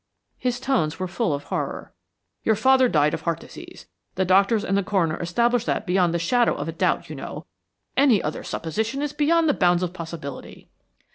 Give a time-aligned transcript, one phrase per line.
[0.39, 1.93] His tones were full of horror.
[2.41, 3.87] "Your father died of heart disease.
[4.15, 7.45] The doctors and the coroner established that beyond the shadow of a doubt, you know.
[7.95, 10.69] Any other supposition is beyond the bounds of possibility."